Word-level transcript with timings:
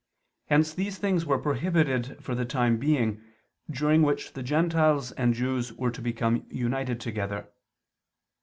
Hence 0.47 0.73
these 0.73 0.97
things 0.97 1.27
were 1.27 1.37
prohibited 1.37 2.23
for 2.23 2.33
the 2.33 2.43
time 2.43 2.77
being, 2.79 3.21
during 3.69 4.01
which 4.01 4.33
the 4.33 4.41
Gentiles 4.41 5.11
and 5.11 5.31
Jews 5.35 5.71
were 5.73 5.91
to 5.91 6.01
become 6.01 6.47
united 6.49 6.99
together. 6.99 7.51